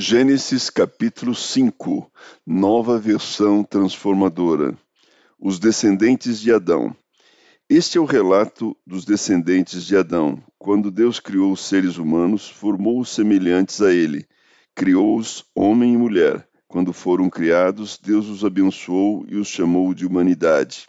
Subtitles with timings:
[0.00, 2.08] Gênesis capítulo 5
[2.46, 4.78] Nova versão transformadora
[5.40, 6.94] Os descendentes de Adão
[7.68, 10.40] Este é o relato dos descendentes de Adão.
[10.56, 14.24] Quando Deus criou os seres humanos, formou-os semelhantes a ele.
[14.72, 16.48] Criou-os homem e mulher.
[16.68, 20.86] Quando foram criados, Deus os abençoou e os chamou de humanidade.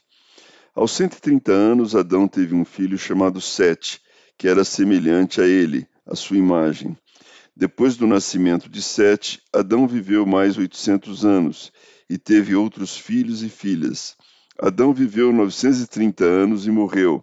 [0.76, 4.00] Aos 130 anos, Adão teve um filho chamado Sete,
[4.38, 6.96] que era semelhante a ele, a sua imagem.
[7.60, 11.74] Depois do nascimento de Sete, Adão viveu mais 800 anos
[12.10, 14.16] e teve outros filhos e filhas.
[14.58, 17.22] Adão viveu 930 anos e morreu.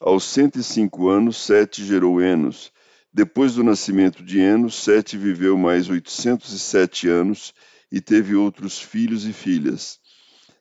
[0.00, 2.72] Aos 105 anos, Sete gerou Enos.
[3.12, 7.52] Depois do nascimento de Enos, Sete viveu mais 807 anos
[7.92, 9.98] e teve outros filhos e filhas.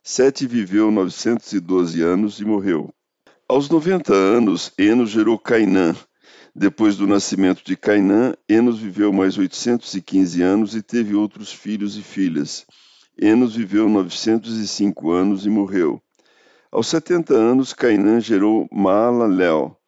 [0.03, 2.93] Sete viveu 912 anos e morreu.
[3.47, 5.95] Aos 90 anos, Enos gerou Cainã.
[6.59, 12.01] Depois do nascimento de Cainã, Enos viveu mais 815 anos e teve outros filhos e
[12.01, 12.65] filhas.
[13.15, 16.01] Enos viveu 905 anos e morreu.
[16.71, 19.79] Aos 70 anos, Cainã gerou Maalalel.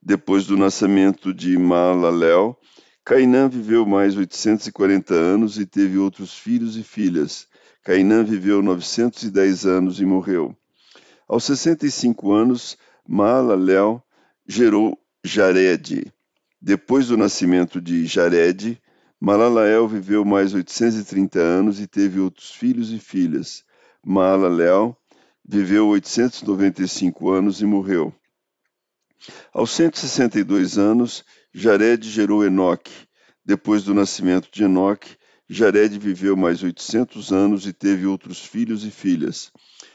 [0.00, 2.56] Depois do nascimento de Maalalel,
[3.04, 7.48] Cainã viveu mais 840 anos e teve outros filhos e filhas.
[7.82, 10.56] Cainã viveu 910 anos e morreu.
[11.26, 14.00] Aos 65 anos, Maalalel
[14.46, 16.12] gerou Jared.
[16.60, 18.78] Depois do nascimento de Jared,
[19.18, 23.64] Malalael viveu mais 830 anos e teve outros filhos e filhas.
[24.04, 24.94] Malalael
[25.42, 28.14] viveu 895 anos e morreu.
[29.50, 32.92] Aos 162 anos, Jared gerou Enoque.
[33.42, 35.16] Depois do nascimento de Enoque,
[35.48, 39.50] Jared viveu mais 800 anos e teve outros filhos e filhas.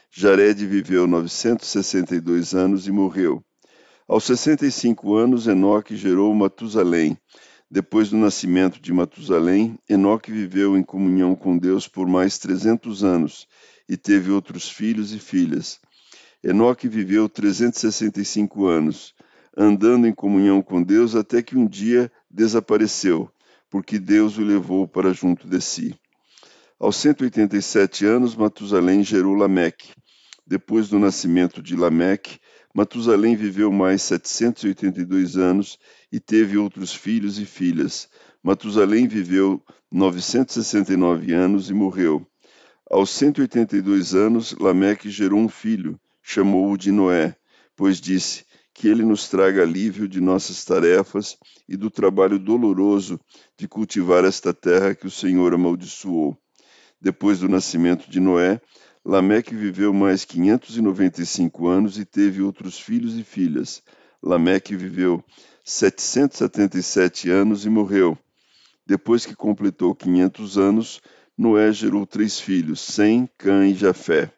[0.09, 3.45] Jared viveu 962 anos e morreu.
[4.09, 7.15] Aos 65 anos, Enoque gerou Matusalém.
[7.69, 13.47] Depois do nascimento de Matusalém, Enoque viveu em comunhão com Deus por mais 300 anos
[13.87, 15.79] e teve outros filhos e filhas.
[16.43, 19.13] Enoque viveu 365 anos,
[19.55, 23.29] andando em comunhão com Deus até que um dia desapareceu,
[23.69, 25.93] porque Deus o levou para junto de si.
[26.79, 29.93] Aos 187 anos, Matusalém gerou Lameque.
[30.47, 32.39] Depois do nascimento de Lameque,
[32.79, 35.77] Matusalém viveu mais 782 anos
[36.09, 38.07] e teve outros filhos e filhas.
[38.41, 42.25] Matusalém viveu 969 anos e morreu.
[42.89, 47.35] Aos 182 anos, Lameque gerou um filho, chamou-o de Noé,
[47.75, 51.37] pois disse: Que ele nos traga alívio de nossas tarefas
[51.67, 53.19] e do trabalho doloroso
[53.57, 56.37] de cultivar esta terra que o Senhor amaldiçoou.
[57.01, 58.61] Depois do nascimento de Noé,
[59.09, 63.81] Lameque viveu mais 595 anos e teve outros filhos e filhas.
[64.21, 65.23] Lameque viveu
[65.63, 68.15] 777 anos e morreu.
[68.85, 71.01] Depois que completou 500 anos,
[71.35, 74.31] Noé gerou três filhos, Sem, Cã e Jafé.